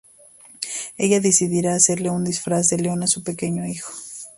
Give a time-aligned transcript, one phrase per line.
[0.97, 3.91] Ella decidirá hacerle un disfraz de león a su pequeño hijo.